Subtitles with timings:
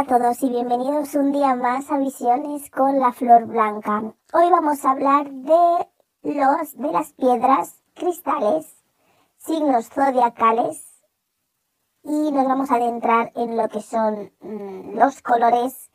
[0.00, 4.00] Hola a todos y bienvenidos un día más a Visiones con la Flor Blanca.
[4.32, 5.88] Hoy vamos a hablar de
[6.22, 8.82] los de las piedras, cristales,
[9.36, 11.04] signos zodiacales
[12.02, 15.90] y nos vamos a adentrar en lo que son mm, los colores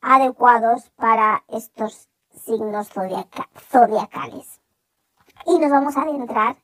[0.00, 4.62] adecuados para estos signos zodiacales.
[5.44, 6.56] Y nos vamos a adentrar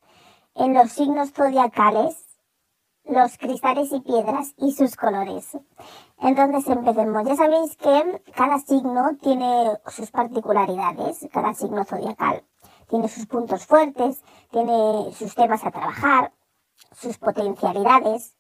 [0.55, 2.28] en los signos zodiacales
[3.09, 5.57] los cristales y piedras y sus colores.
[6.19, 7.27] Entonces empecemos.
[7.27, 12.45] Ya sabéis que cada signo tiene sus particularidades, cada signo zodiacal
[12.89, 16.33] tiene sus puntos fuertes, tiene sus temas a trabajar,
[16.93, 18.37] sus potencialidades.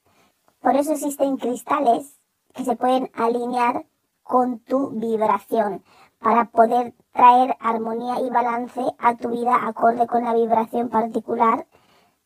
[0.60, 2.18] Por eso existen cristales
[2.54, 3.86] que se pueden alinear
[4.22, 5.84] con tu vibración
[6.18, 11.66] para poder traer armonía y balance a tu vida acorde con la vibración particular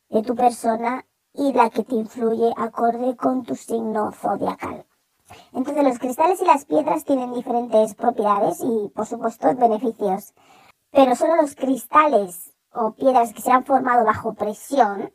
[0.09, 4.87] de tu persona y la que te influye acorde con tu signo zodiacal.
[5.53, 10.35] Entonces los cristales y las piedras tienen diferentes propiedades y por supuesto beneficios,
[10.91, 15.13] pero solo los cristales o piedras que se han formado bajo presión,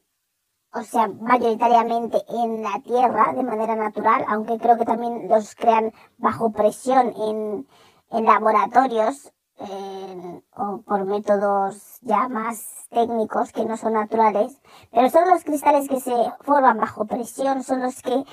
[0.74, 5.94] o sea, mayoritariamente en la Tierra de manera natural, aunque creo que también los crean
[6.18, 7.68] bajo presión en,
[8.12, 15.44] en laboratorios o por métodos ya más técnicos que no son naturales, pero son los
[15.44, 18.24] cristales que se forman bajo presión, son los que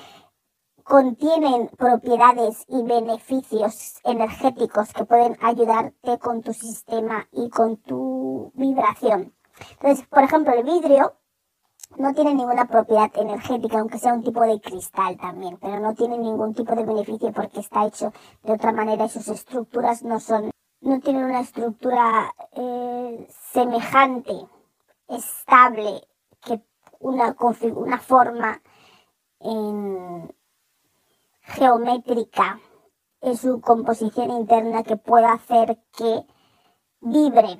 [0.83, 9.33] contienen propiedades y beneficios energéticos que pueden ayudarte con tu sistema y con tu vibración.
[9.71, 11.15] Entonces, por ejemplo, el vidrio
[11.97, 16.17] no tiene ninguna propiedad energética, aunque sea un tipo de cristal también, pero no tiene
[16.17, 18.11] ningún tipo de beneficio porque está hecho
[18.43, 20.51] de otra manera y sus estructuras no son
[20.85, 24.33] no tienen una estructura eh, semejante,
[25.07, 26.07] estable,
[26.41, 26.61] que
[26.99, 27.35] una,
[27.73, 28.61] una forma
[31.41, 32.59] geométrica
[33.21, 36.23] en su composición interna que pueda hacer que
[37.01, 37.59] vibre.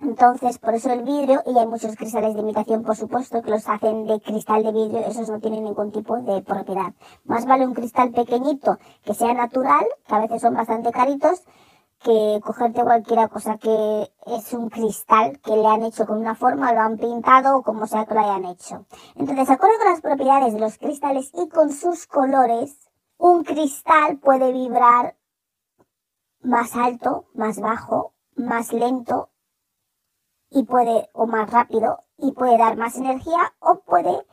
[0.00, 3.68] Entonces, por eso el vidrio, y hay muchos cristales de imitación, por supuesto, que los
[3.68, 6.94] hacen de cristal de vidrio, esos no tienen ningún tipo de propiedad.
[7.24, 11.42] Más vale un cristal pequeñito que sea natural, que a veces son bastante caritos,
[12.02, 16.72] que cogerte cualquier cosa que es un cristal que le han hecho con una forma,
[16.72, 18.86] lo han pintado o como sea que lo hayan hecho.
[19.14, 24.52] Entonces, acorde con las propiedades de los cristales y con sus colores, un cristal puede
[24.52, 25.16] vibrar
[26.42, 29.30] más alto, más bajo, más lento
[30.50, 34.26] y puede, o más rápido, y puede dar más energía o puede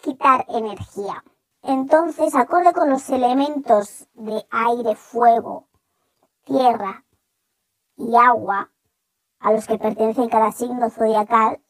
[0.00, 1.24] quitar energía.
[1.62, 5.68] Entonces, acorde con los elementos de aire, fuego,
[6.44, 7.04] tierra,
[7.96, 8.70] y agua,
[9.40, 11.60] a los que pertenecen cada signo zodiacal,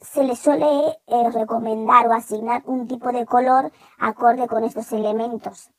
[0.00, 5.70] se les suele eh, recomendar o asignar un tipo de color acorde con estos elementos.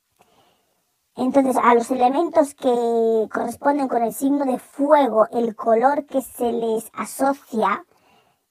[1.16, 6.50] Entonces, a los elementos que corresponden con el signo de fuego, el color que se
[6.50, 7.84] les asocia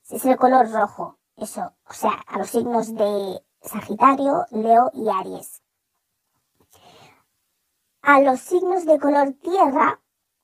[0.10, 1.18] es el color rojo.
[1.36, 5.62] Eso, o sea, a los signos de Sagitario, Leo y Aries.
[8.02, 10.00] A los signos de color tierra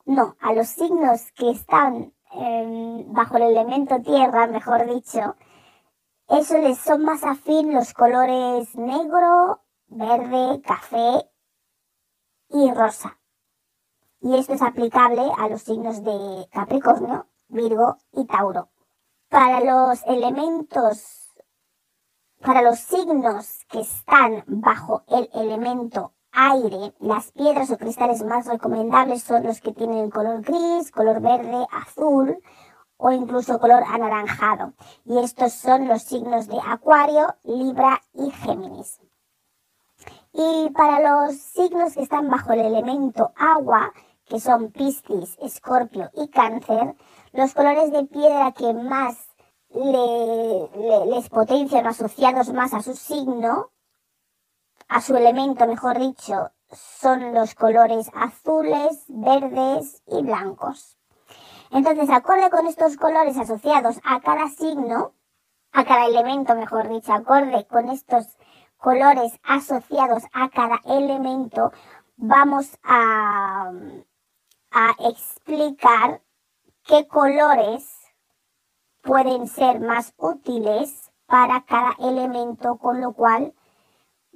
[0.10, 5.36] no, a los signos que están em, bajo el elemento tierra, mejor dicho,
[6.28, 11.30] eso les son más afín los colores negro, verde, café
[12.50, 13.20] y rosa.
[14.22, 18.70] Y esto es aplicable a los signos de Capricornio, Virgo y Tauro.
[19.30, 21.30] Para los elementos,
[22.42, 29.24] para los signos que están bajo el elemento aire, las piedras o cristales más recomendables
[29.24, 32.38] son los que tienen color gris, color verde, azul
[32.98, 34.74] o incluso color anaranjado.
[35.06, 39.00] Y estos son los signos de Acuario, Libra y Géminis.
[40.34, 43.92] Y para los signos que están bajo el elemento agua,
[44.26, 46.96] que son Piscis, Escorpio y Cáncer,
[47.34, 49.18] los colores de piedra que más
[49.72, 53.72] les potencian asociados más a su signo
[54.90, 60.98] a su elemento, mejor dicho, son los colores azules, verdes y blancos.
[61.72, 65.14] Entonces, acorde con estos colores asociados a cada signo,
[65.72, 68.38] a cada elemento, mejor dicho, acorde con estos
[68.78, 71.72] colores asociados a cada elemento,
[72.18, 73.72] vamos a,
[74.72, 76.24] a explicar
[76.84, 77.88] qué colores
[79.04, 83.54] pueden ser más útiles para cada elemento, con lo cual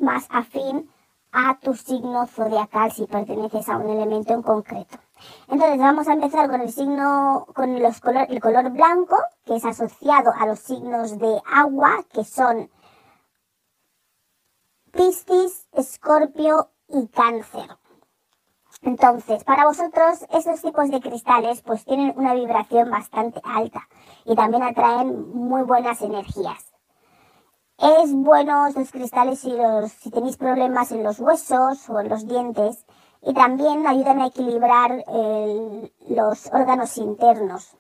[0.03, 0.89] más afín
[1.31, 4.99] a tu signo zodiacal si perteneces a un elemento en concreto.
[5.47, 9.65] Entonces vamos a empezar con el signo, con los color, el color blanco, que es
[9.65, 12.69] asociado a los signos de agua, que son
[14.91, 17.77] Piscis, Escorpio y Cáncer.
[18.83, 23.87] Entonces, para vosotros, estos tipos de cristales pues tienen una vibración bastante alta
[24.25, 26.72] y también atraen muy buenas energías.
[27.77, 32.85] Es bueno estos cristales si, tenéis problemas en los huesos o en los dientes
[33.21, 35.03] y también ayudan a equilibrar
[36.07, 37.75] los órganos internos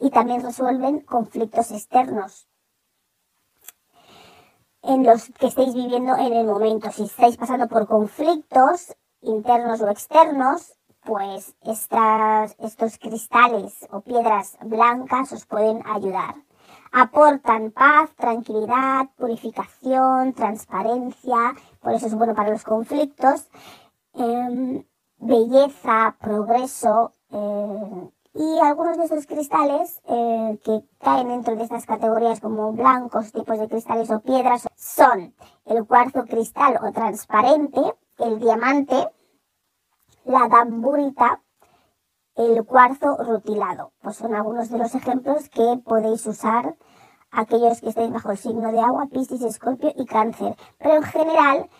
[0.00, 2.48] y también resuelven conflictos externos
[4.82, 6.90] en los que estéis viviendo en el momento.
[6.90, 10.74] Si estáis pasando por conflictos internos o externos,
[11.04, 16.34] pues estas, estos cristales o piedras blancas os pueden ayudar.
[16.92, 23.48] Aportan paz, tranquilidad, purificación, transparencia, por eso es bueno para los conflictos,
[24.14, 24.84] em,
[25.18, 32.40] belleza, progreso, eh, y algunos de estos cristales eh, que caen dentro de estas categorías
[32.40, 35.34] como blancos, tipos de cristales o piedras son
[35.66, 37.80] el cuarzo cristal o transparente,
[38.18, 39.08] el diamante,
[40.24, 41.42] la damburita,
[42.40, 43.92] el cuarzo rutilado.
[44.00, 46.76] Pues son algunos de los ejemplos que podéis usar
[47.30, 50.56] aquellos que estéis bajo el signo de agua, Piscis, Escorpio y Cáncer.
[50.78, 51.70] Pero en general,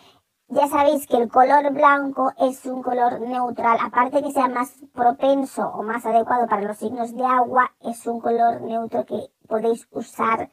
[0.47, 5.67] ya sabéis que el color blanco es un color neutral, aparte que sea más propenso
[5.67, 10.51] o más adecuado para los signos de agua, es un color neutro que podéis usar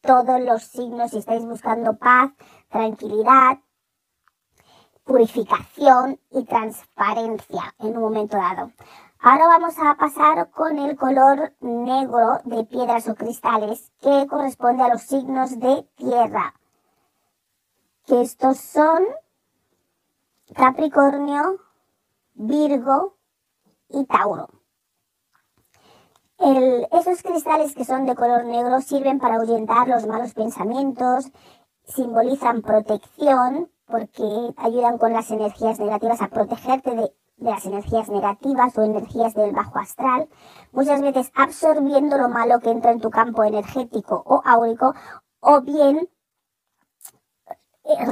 [0.00, 2.32] todos los signos si estáis buscando paz,
[2.68, 3.58] tranquilidad,
[5.04, 8.72] purificación y transparencia en un momento dado.
[9.26, 14.90] Ahora vamos a pasar con el color negro de piedras o cristales que corresponde a
[14.90, 16.52] los signos de tierra.
[18.04, 19.02] Que estos son
[20.54, 21.58] Capricornio,
[22.34, 23.16] Virgo
[23.88, 24.50] y Tauro.
[26.92, 31.32] esos cristales que son de color negro sirven para ahuyentar los malos pensamientos,
[31.86, 38.76] simbolizan protección porque ayudan con las energías negativas a protegerte de, de, las energías negativas
[38.78, 40.28] o energías del bajo astral,
[40.72, 44.94] muchas veces absorbiendo lo malo que entra en tu campo energético o áurico,
[45.40, 46.08] o bien
[47.84, 48.06] eh,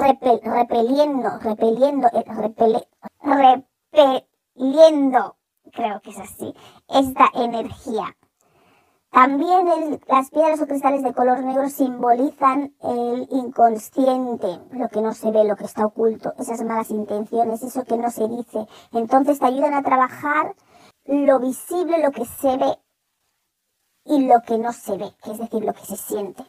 [0.44, 2.24] repeliendo, repeliendo, eh,
[4.52, 5.36] repeliendo,
[5.72, 6.54] creo que es así,
[6.88, 8.16] esta energía
[9.12, 15.30] también las piedras o cristales de color negro simbolizan el inconsciente, lo que no se
[15.30, 18.66] ve, lo que está oculto, esas malas intenciones, eso que no se dice.
[18.90, 20.56] Entonces te ayudan a trabajar
[21.04, 22.78] lo visible, lo que se ve
[24.06, 26.42] y lo que no se ve, es decir, lo que se siente.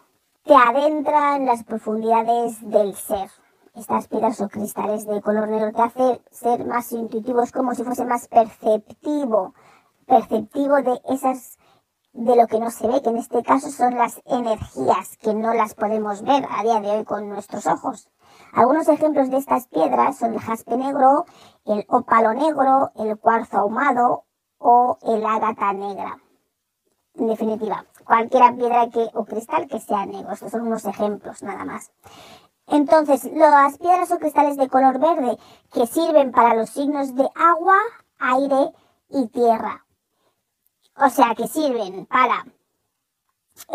[0.46, 3.30] Te adentran en las profundidades del ser.
[3.76, 8.06] Estas piedras o cristales de color negro te hacen ser más intuitivos, como si fuese
[8.06, 9.54] más perceptivo,
[10.06, 11.58] perceptivo de esas
[12.14, 15.54] de lo que no se ve, que en este caso son las energías que no
[15.54, 18.10] las podemos ver a día de hoy con nuestros ojos.
[18.54, 21.26] Algunos ejemplos de estas piedras son el jaspe negro,
[21.66, 24.26] el ópalo negro, el cuarzo ahumado
[24.60, 26.20] o el ágata negra.
[27.16, 30.34] En definitiva, cualquier piedra que, o cristal que sea negro.
[30.34, 31.92] Estos son unos ejemplos nada más.
[32.68, 35.38] Entonces, las piedras o cristales de color verde
[35.72, 37.78] que sirven para los signos de agua,
[38.20, 38.72] aire
[39.10, 39.83] y tierra.
[40.96, 42.46] O sea que sirven para,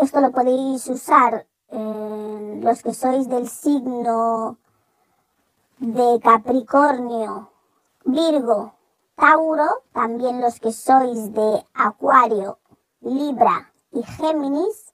[0.01, 4.57] esto lo podéis usar los que sois del signo
[5.77, 7.51] de Capricornio,
[8.05, 8.73] Virgo,
[9.15, 12.59] Tauro, también los que sois de Acuario,
[13.01, 14.93] Libra y Géminis,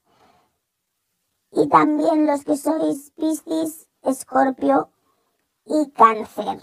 [1.52, 4.90] y también los que sois Piscis, Escorpio
[5.64, 6.60] y Cáncer.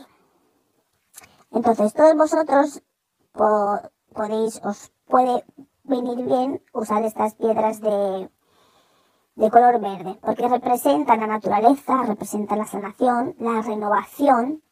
[1.51, 2.84] Entonces, todos vosotros
[4.13, 5.43] podéis, os puede
[5.83, 8.29] venir bien usar estas piedras de,
[9.36, 14.63] de color verde, porque representan la naturaleza, representan la sanación, la renovación,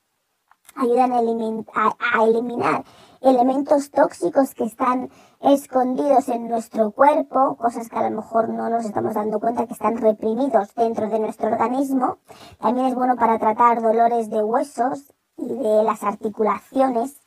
[0.75, 2.83] ayudan a, a, eliminar
[3.21, 5.09] elementos tóxicos que están
[5.41, 9.73] escondidos en nuestro cuerpo, cosas que a lo mejor no nos estamos dando cuenta que
[9.73, 12.17] están reprimidos dentro de nuestro organismo.
[12.59, 17.20] También es bueno para tratar dolores de huesos y de las articulaciones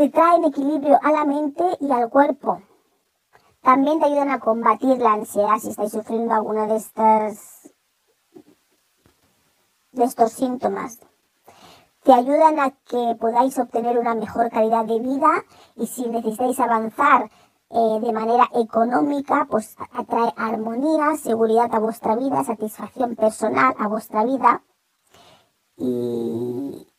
[0.00, 2.62] te traen equilibrio a la mente y al cuerpo.
[3.60, 7.70] También te ayudan a combatir la ansiedad si estáis sufriendo alguna de estas
[9.92, 11.00] de estos síntomas.
[12.02, 15.44] Te ayudan a que podáis obtener una mejor calidad de vida
[15.76, 17.30] y si necesitáis avanzar
[17.68, 24.24] eh, de manera económica, pues atrae armonía, seguridad a vuestra vida, satisfacción personal a vuestra
[24.24, 24.62] vida.
[25.76, 26.89] Y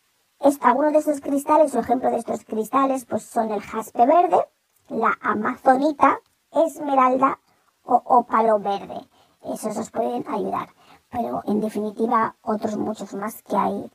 [0.62, 4.46] algunos de estos cristales, o ejemplo de estos cristales, pues son el jaspe verde,
[4.90, 6.20] la amazonita,
[6.52, 7.40] esmeralda
[7.84, 9.08] o ópalo verde.
[9.44, 10.70] Esos os pueden ayudar.
[11.10, 13.92] Pero en definitiva, otros muchos más que hay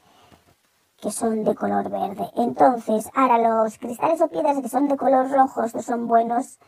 [0.98, 2.30] que son de color verde.
[2.36, 6.58] Entonces, ahora los cristales o piedras que son de color rojo, estos son buenos,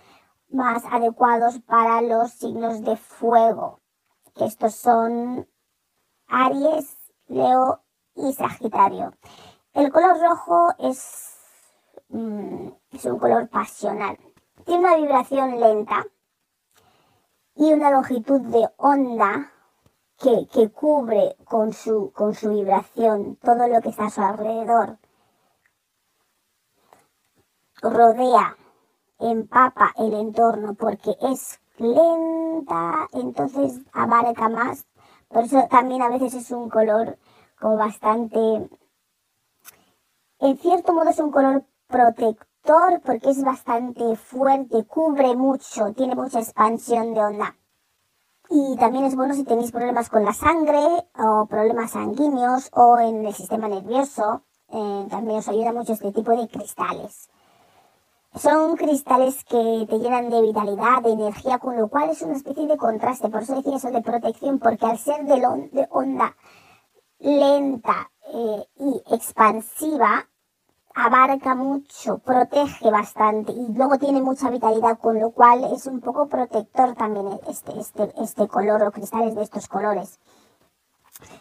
[0.51, 3.81] más adecuados para los signos de fuego,
[4.37, 5.49] estos son
[6.29, 7.81] Aries, Leo
[8.15, 9.13] y Sagitario.
[9.75, 11.37] El color rojo es,
[12.09, 14.19] mm, es un color pasional.
[14.65, 16.07] Tiene una vibración lenta
[17.55, 19.53] y una longitud de onda
[20.19, 24.99] que, cubre con su, con su vibración todo lo que está a su alrededor.
[27.81, 28.57] Rodea,
[29.21, 34.87] empapa el entorno porque es lenta, entonces abarca más.
[35.29, 37.19] Por eso también a veces es un color
[37.61, 38.69] como bastante,
[40.41, 46.41] en cierto modo es un color protector porque es bastante fuerte, cubre mucho, tiene mucha
[46.41, 47.57] expansión de onda.
[48.51, 50.81] Y también es bueno si tenéis problemas con la sangre
[51.19, 54.43] o problemas sanguíneos o en el sistema nervioso.
[54.71, 57.29] Eh, también os ayuda mucho este tipo de cristales.
[58.35, 62.67] Son cristales que te llenan de vitalidad, de energía, con lo cual es una especie
[62.67, 63.29] de contraste.
[63.29, 66.37] Por eso decía eso de protección, porque al ser de, onda
[67.19, 70.29] lenta eh, y expansiva,
[70.95, 76.29] abarca mucho, protege bastante y luego tiene mucha vitalidad, con lo cual es un poco
[76.29, 80.19] protector también este, este, este color o cristales de estos colores.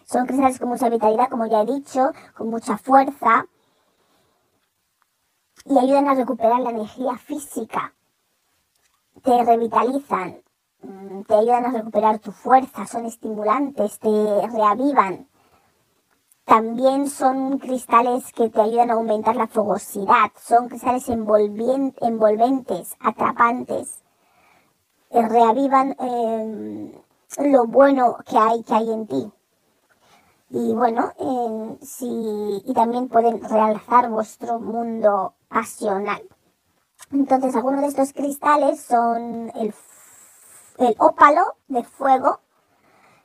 [0.05, 3.47] Son cristales con mucha vitalidad, como ya he dicho, con mucha fuerza
[5.65, 7.93] y ayudan a recuperar la energía física.
[9.23, 10.41] Te revitalizan,
[10.81, 15.26] mm, te ayudan a recuperar tu fuerza, son estimulantes, te reavivan
[16.47, 24.01] también son cristales que te ayudan a aumentar la fogosidad, son cristales envolventes, atrapantes,
[25.09, 26.93] eh, reavivan em,
[27.51, 29.31] lo bueno que hay, que hay en ti.
[30.49, 36.23] Y bueno, y también pueden realzar vuestro mundo pasional.
[37.11, 39.73] Entonces, algunos de estos cristales son el,
[40.77, 42.39] el ópalo de fuego,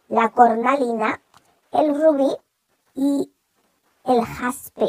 [0.08, 1.22] la cornalina,
[1.70, 2.36] el rubí,
[2.94, 3.32] y
[4.04, 4.88] el jaspe.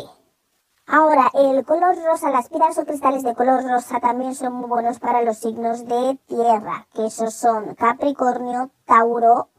[0.85, 4.99] Ahora, el color rosa, las piedras o cristales de color rosa también son muy buenos
[4.99, 9.49] para los signos de tierra, que esos son Capricornio, Tauro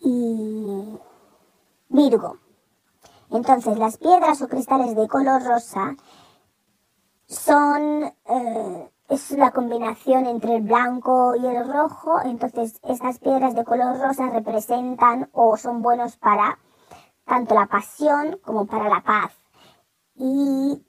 [0.00, 0.98] y
[1.88, 2.38] Virgo.
[3.30, 5.96] Entonces, las piedras o cristales de color rosa
[7.26, 12.20] son, eh, es la combinación entre el blanco y el rojo.
[12.24, 16.58] Entonces, estas piedras de color rosa representan o son buenos para
[17.24, 19.32] tanto la pasión como para la paz.
[20.14, 20.84] Y,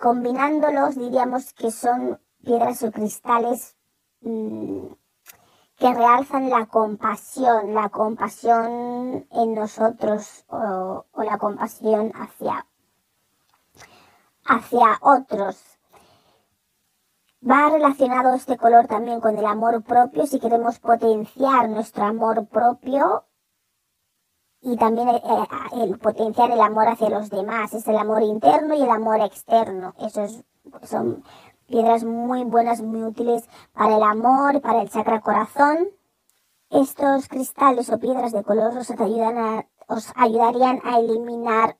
[0.00, 3.76] combinándolos diríamos que son piedras o cristales
[4.20, 4.86] mm,
[5.76, 12.66] que realzan la compasión, la compasión en nosotros o, la compasión hacia,
[14.44, 15.60] hacia otros.
[17.44, 20.26] Va relacionado este color también con el amor propio.
[20.26, 23.24] Si queremos potenciar nuestro amor propio,
[24.62, 28.74] y también eh, eh, el, potenciar el amor hacia los demás, es el amor interno
[28.74, 29.94] y el amor externo.
[29.98, 30.44] Esos
[30.84, 31.24] son
[31.66, 35.88] piedras muy buenas, muy útiles para el amor, para el chakra corazón.
[36.70, 41.76] Estos cristales o piedras de color rosa ayudan a, os ayudarían a eliminar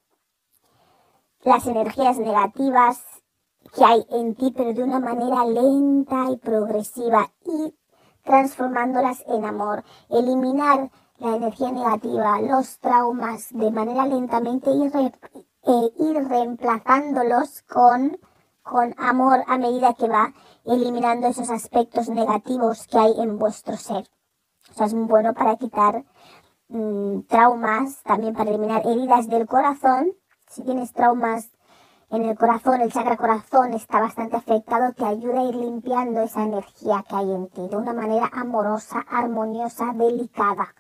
[1.45, 3.01] las energías negativas
[3.75, 7.75] que hay en ti, pero de una manera lenta y progresiva y
[8.25, 9.85] transformándolas en amor.
[10.11, 10.91] Eliminar
[11.23, 18.19] la energía negativa, los traumas, de manera lentamente ir, eh, ir reemplazándolos con,
[18.63, 24.09] con amor a medida que va eliminando esos aspectos negativos que hay en vuestro ser.
[24.69, 26.05] O sea, es muy bueno para quitar
[26.69, 30.13] mm, traumas, también para eliminar heridas del corazón.
[30.49, 31.51] Si tienes traumas
[32.11, 36.43] en el corazón, el chakra corazón está bastante afectado, te ayuda a ir limpiando esa
[36.43, 40.75] energía que hay en ti de una manera amorosa, armoniosa, delicada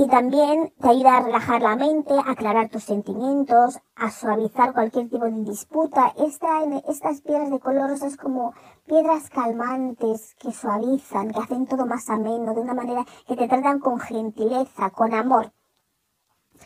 [0.00, 5.10] y también te ayuda a relajar la mente, a aclarar tus sentimientos, a suavizar cualquier
[5.10, 6.14] tipo de disputa.
[6.16, 8.54] estas piedras de color rosa como
[8.86, 13.78] piedras calmantes que suavizan, que hacen todo más ameno, de una manera que te tratan
[13.78, 15.52] con gentileza, con amor.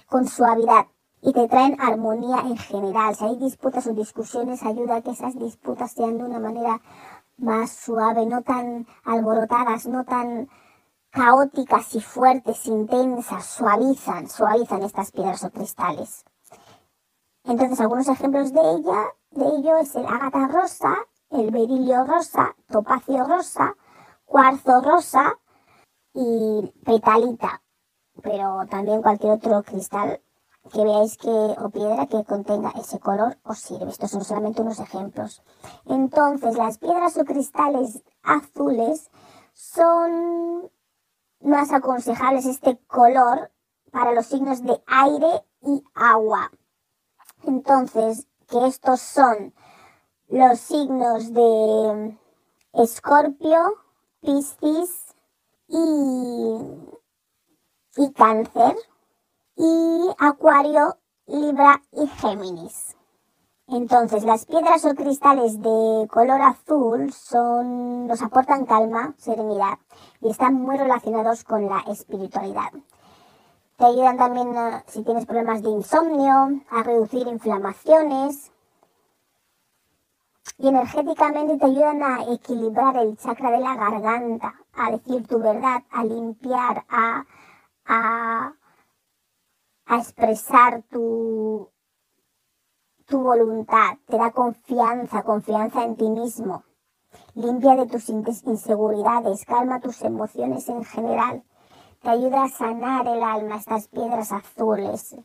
[0.09, 0.87] con suavidad
[1.21, 3.17] y te traen armonía en general.
[3.17, 6.81] Si hay disputas o discusiones, ayuda a que esas disputas sean de una manera
[7.37, 10.49] más suave, no tan alborotadas, no tan
[11.14, 16.25] caóticas y fuertes, intensas, suavizan, suavizan estas piedras o cristales.
[17.44, 20.97] Entonces, algunos ejemplos de ella, de ello es el ágata rosa,
[21.30, 23.76] el berilio rosa, topacio rosa,
[24.25, 25.38] cuarzo rosa
[26.14, 27.62] y petalita,
[28.21, 30.21] pero también cualquier otro cristal
[30.73, 33.90] que veáis que o piedra que contenga ese color os sirve.
[33.90, 35.42] Estos son solamente unos ejemplos.
[35.85, 39.11] Entonces, las piedras o cristales azules
[39.52, 40.71] son
[41.45, 43.51] más aconsejables este color
[43.93, 46.51] para los signos de aire y agua.
[47.45, 49.55] Entonces, que estos son
[50.29, 52.19] los signos de
[52.73, 53.77] Escorpio,
[54.21, 55.15] Piscis
[55.69, 56.57] y,
[57.97, 58.75] y Cáncer
[59.57, 62.97] y Acuario, Libra y Géminis.
[63.66, 69.78] Entonces, las piedras o cristales de color azul son, nos aportan calma, serenidad
[70.21, 72.73] y están muy relacionados con la espiritualidad.
[73.76, 74.54] Te ayudan también,
[74.87, 78.52] si tienes problemas de insomnio, a reducir inflamaciones.
[80.59, 85.83] Y energéticamente te ayudan a equilibrar el chakra de la garganta, a decir tu verdad,
[85.90, 87.25] a limpiar, a,
[87.87, 88.52] a
[89.87, 91.68] a expresar tu,
[93.07, 96.65] tu voluntad, te da confianza, confianza en ti mismo,
[97.35, 101.43] limpia de tus inseguridades, calma tus emociones en general,
[102.03, 105.17] te ayuda a sanar el alma, estas piedras azules,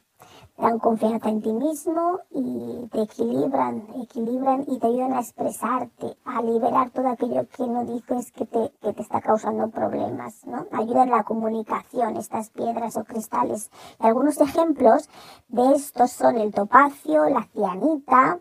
[0.60, 6.42] dan confianza en ti mismo y te equilibran, equilibran y te ayudan a expresarte, a
[6.42, 10.66] liberar todo aquello que no dices que te, que te está causando problemas, ¿no?
[10.72, 13.72] Ayudan la comunicación, estas piedras o cristales.
[14.00, 15.10] algunos ejemplos
[15.48, 18.39] de estos son el topacio, la cianita,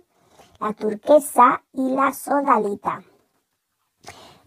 [0.60, 3.02] la turquesa y la sodalita.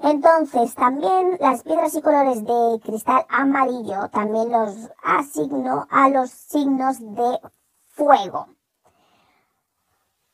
[0.03, 6.99] Entonces, también las piedras y colores de cristal amarillo también los asigno a los signos
[6.99, 7.39] de
[8.01, 8.47] fuego,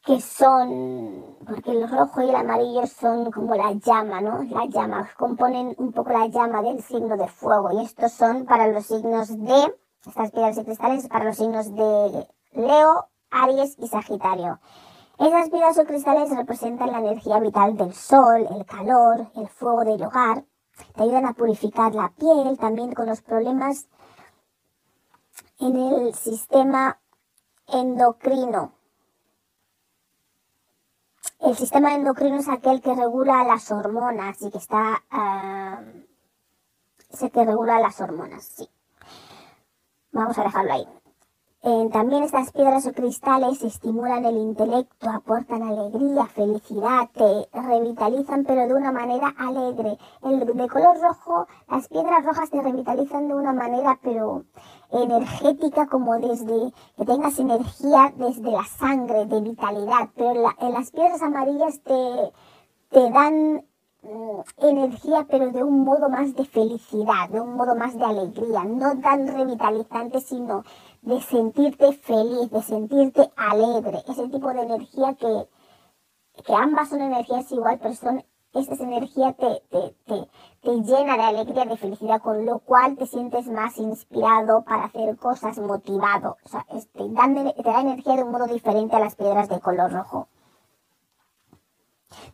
[0.06, 4.42] que son, porque el rojo y el amarillo son como la llama, ¿no?
[4.44, 8.70] La llama, componen un poco la llama del signo de fuego y estos son para
[8.70, 9.76] los signos de,
[10.06, 14.62] estas piedras y cristales, para los signos de Leo, Aries y Sagitario.
[15.20, 20.02] Esas piedras o cristales representan la energía vital del sol, el calor, el fuego del
[20.04, 20.46] hogar.
[20.96, 23.90] Te ayudan a purificar la piel también con los problemas
[25.60, 26.98] en el sistema
[27.68, 28.74] endocrino.
[31.40, 35.04] El sistema endocrino es aquel que regula las hormonas y que está...
[35.12, 36.08] Uh,
[37.30, 38.70] que regula las hormonas, sí.
[40.12, 40.88] Vamos a dejarlo ahí.
[41.64, 48.68] Eh, también estas piedras o cristales estimulan el intelecto, aportan alegría, felicidad, te revitalizan pero
[48.68, 49.98] de una manera alegre.
[50.22, 54.46] El de color rojo, las piedras rojas te revitalizan de una manera pero
[54.92, 60.10] energética como desde que tengas energía desde la sangre, de vitalidad.
[60.16, 62.32] Pero en las piedras amarillas te,
[62.90, 63.66] te dan
[64.04, 68.64] mm, energía pero de un modo más de felicidad, de un modo más de alegría,
[68.64, 70.64] no tan revitalizante sino
[71.02, 75.48] de sentirte feliz, de sentirte alegre, ese tipo de energía que,
[76.44, 79.96] que ambas son energías igual, pero son, esa energía te, te,
[80.62, 85.16] te, llena de alegría, de felicidad, con lo cual te sientes más inspirado para hacer
[85.18, 86.38] cosas, motivado.
[86.44, 90.28] O sea, te da energía de un modo diferente a las piedras de color rojo.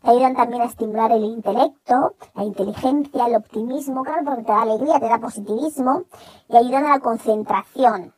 [0.01, 4.61] Te ayudan también a estimular el intelecto, la inteligencia, el optimismo, claro, porque te da
[4.61, 6.03] alegría, te da positivismo,
[6.47, 8.13] y ayudan a la concentración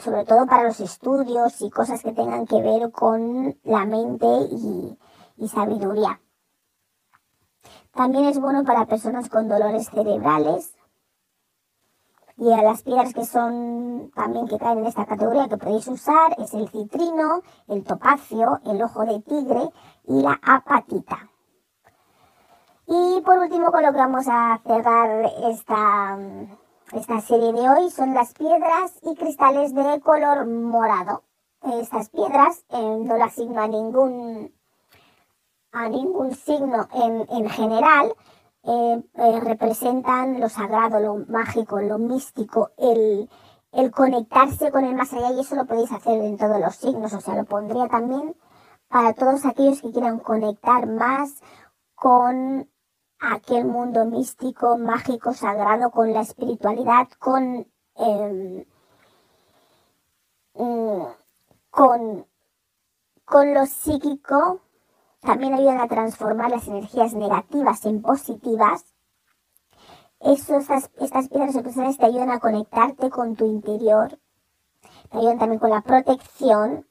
[0.00, 4.98] sobre todo para los estudios y cosas que tengan que ver con la mente y,
[5.48, 6.20] sabiduría.
[7.92, 10.74] También es bueno para personas con dolores cerebrales
[12.36, 16.34] y a las piedras que son también que caen en esta categoría que podéis usar
[16.38, 19.68] es el citrino, el topacio, el ojo de tigre
[20.04, 21.28] y la apatita.
[22.86, 26.18] Y por último con lo que vamos a cerrar esta,
[26.92, 31.22] esta serie de hoy son las piedras y cristales de color morado.
[31.62, 34.52] Estas piedras eh, no las asigno a ningún,
[35.72, 38.14] a ningún signo en, general.
[38.64, 43.28] Eh, eh, representan lo sagrado, lo mágico, lo místico, el,
[43.72, 47.12] el conectarse con el más allá y eso lo podéis hacer en todos los signos.
[47.14, 48.36] O sea, lo pondría también
[48.88, 51.40] para todos aquellos que quieran conectar más
[51.94, 52.68] con
[53.22, 57.66] aquel mundo místico, mágico, sagrado, con la espiritualidad, con,
[60.54, 61.02] mm,
[61.70, 62.26] con,
[63.24, 64.60] con lo psíquico
[65.20, 68.84] también ayudan a transformar las energías negativas en positivas.
[70.20, 74.18] estas, estas piedras te ayudan a conectarte con tu interior,
[75.10, 76.86] te ayudan también con la protección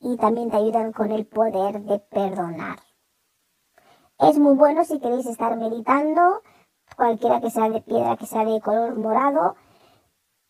[0.00, 2.78] y también te ayudan con el poder de perdonar.
[4.18, 6.42] Es muy bueno si queréis estar meditando,
[6.96, 9.56] cualquiera que sea de piedra, que sea de color morado,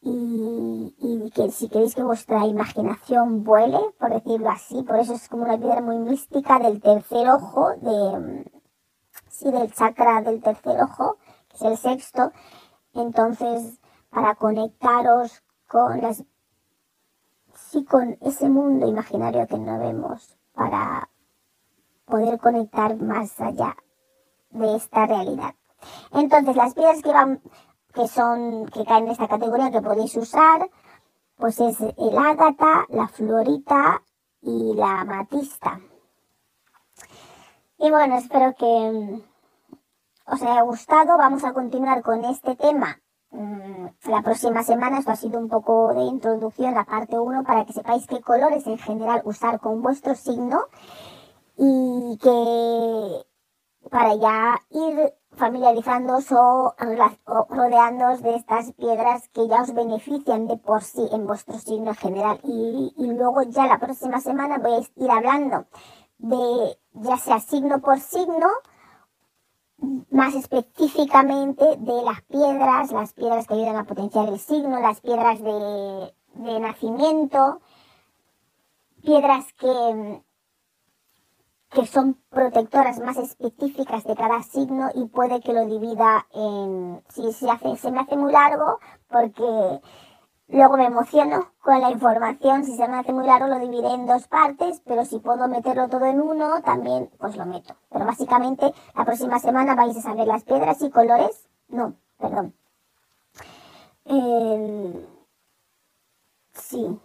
[0.00, 5.44] y, que si queréis que vuestra imaginación vuele, por decirlo así, por eso es como
[5.44, 8.44] una piedra muy mística del tercer ojo, de,
[9.31, 11.16] sí, del chakra del tercer ojo,
[11.48, 12.33] que es el sexto,
[12.92, 16.24] entonces para conectaros con las
[17.55, 21.09] sí con ese mundo imaginario que no vemos para
[22.04, 23.76] poder conectar más allá
[24.50, 25.54] de esta realidad.
[26.12, 27.40] Entonces, las piedras que van
[27.94, 30.68] que son, que caen en esta categoría que podéis usar,
[31.36, 34.02] pues es el ágata, la florita
[34.40, 35.80] y la amatista.
[37.78, 39.22] Y bueno, espero que mm,
[40.32, 41.16] os haya gustado.
[41.18, 44.98] Vamos a continuar con este tema mm, la próxima semana.
[44.98, 48.66] Esto ha sido un poco de introducción, la parte 1, para que sepáis qué colores
[48.66, 50.62] en general usar con vuestro signo
[51.56, 53.26] y que
[53.90, 56.74] para ya ir familiarizándoos o,
[57.48, 62.40] rodeándoos de estas piedras que ya os benefician de por sí en vuestro signo general.
[62.44, 65.66] Y, luego ya la próxima semana voy a ir hablando
[66.18, 68.48] de ya sea signo por signo,
[70.10, 75.40] más específicamente de las piedras, las piedras que ayudan a potenciar el signo, las piedras
[75.42, 77.60] de nacimiento,
[79.02, 80.22] piedras que
[81.74, 87.32] que son protectoras más específicas de cada signo y puede que lo divida en, si
[87.32, 89.80] se, hace, se me hace muy largo porque
[90.46, 94.06] luego me emociono con la información, si se me hace muy largo lo dividiré en
[94.06, 97.74] dos partes, pero si puedo meterlo todo en uno, también pues lo meto.
[97.90, 102.54] Pero básicamente la próxima semana vais a saber las piedras y colores, no, perdón.
[106.52, 107.00] sí,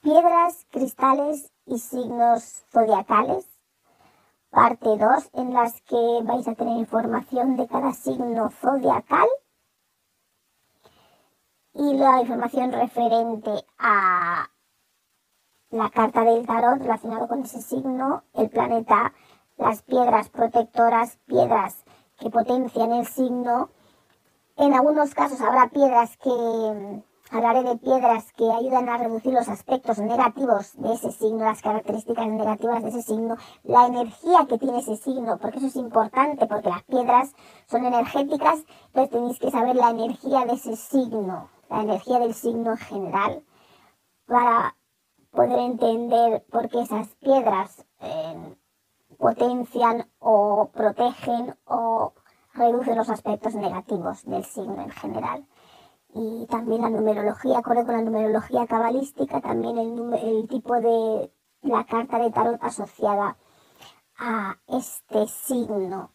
[0.00, 3.51] piedras, cristales y signos zodiacales
[4.52, 9.26] parte 2 en las que vais a tener información de cada signo zodiacal
[11.72, 14.50] y la información referente a
[15.70, 19.14] la carta del tarot relacionado con ese signo, el planeta,
[19.56, 21.82] las piedras protectoras, piedras
[22.18, 23.70] que potencian el signo.
[24.56, 29.98] En algunos casos habrá piedras que Hablaré de piedras que ayudan a reducir los aspectos
[29.98, 34.98] negativos de ese signo, las características negativas de ese signo, la energía que tiene ese
[34.98, 37.34] signo, porque eso es importante, porque las piedras
[37.68, 42.72] son energéticas, entonces tenéis que saber la energía de ese signo, la energía del signo
[42.72, 43.44] en general,
[44.26, 44.76] para
[45.30, 48.56] poder entender por qué esas piedras eh,
[49.16, 52.12] potencian o protegen o
[52.52, 55.46] reducen los aspectos negativos del signo en general
[56.14, 61.84] y también la numerología, acorde con la numerología cabalística, también el, el tipo de la
[61.84, 63.36] carta de tarot asociada
[64.18, 66.12] a este signo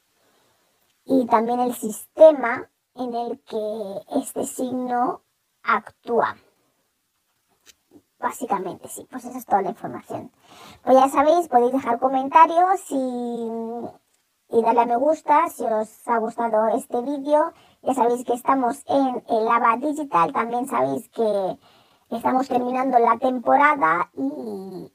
[1.05, 5.23] y también el sistema en el que este signo
[5.63, 6.35] actúa.
[8.19, 10.31] Básicamente, sí, pues esa es toda la información.
[10.83, 13.49] Pues ya sabéis, podéis dejar comentarios y,
[14.49, 17.53] y darle a me gusta si os ha gustado este vídeo
[17.87, 21.57] ya sabéis que estamos en el Lava Digital, también sabéis que
[22.09, 24.91] estamos terminando la temporada y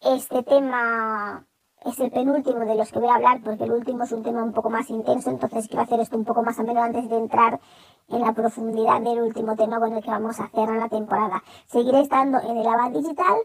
[0.00, 1.44] este tema
[1.84, 4.44] es el penúltimo de los que voy a hablar porque el último es un tema
[4.44, 7.58] un poco más intenso, entonces quiero hacer esto un poco más ameno antes de entrar
[8.06, 11.42] en la profundidad del último tema con el que vamos a cerrar la temporada.
[11.66, 13.36] Seguiré estando en el Lava Digital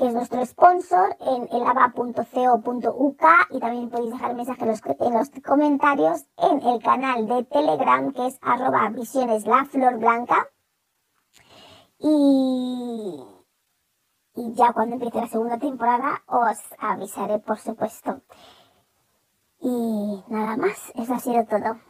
[0.00, 6.62] que es nuestro sponsor, en elava.co.uk y también podéis dejar mensajes en los, comentarios en
[6.66, 10.48] el canal de Telegram que es arroba visiones blanca.
[11.98, 13.22] Y
[14.34, 18.22] ya cuando empiece la segunda temporada os avisaré, por supuesto.
[19.60, 21.89] Y nada más, eso ha sido todo.